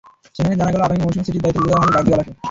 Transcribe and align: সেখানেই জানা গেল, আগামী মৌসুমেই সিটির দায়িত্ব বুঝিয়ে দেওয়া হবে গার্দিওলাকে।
সেখানেই 0.35 0.57
জানা 0.59 0.71
গেল, 0.73 0.81
আগামী 0.87 0.99
মৌসুমেই 1.03 1.25
সিটির 1.27 1.43
দায়িত্ব 1.43 1.57
বুঝিয়ে 1.59 1.69
দেওয়া 1.73 1.81
হবে 1.83 1.93
গার্দিওলাকে। 1.95 2.31